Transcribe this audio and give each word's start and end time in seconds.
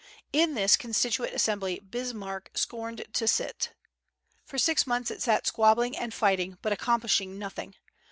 In 0.33 0.55
this 0.55 0.77
constituent 0.77 1.35
assembly 1.35 1.79
Bismarck 1.79 2.49
scorned 2.55 3.05
to 3.13 3.27
sit. 3.27 3.75
For 4.43 4.57
six 4.57 4.87
months 4.87 5.11
it 5.11 5.21
sat 5.21 5.45
squabbling 5.45 5.95
and 5.95 6.11
fighting, 6.11 6.57
but 6.63 6.73
accomplishing 6.73 7.37
nothing. 7.37 7.75